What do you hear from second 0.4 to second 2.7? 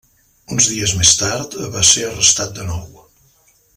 Uns dies més tard, va ser arrestat de